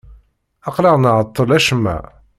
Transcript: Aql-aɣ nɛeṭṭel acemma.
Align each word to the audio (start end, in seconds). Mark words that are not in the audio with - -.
Aql-aɣ 0.67 0.95
nɛeṭṭel 0.99 1.49
acemma. 1.57 1.97